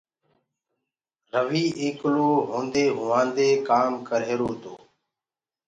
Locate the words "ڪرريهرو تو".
4.07-4.73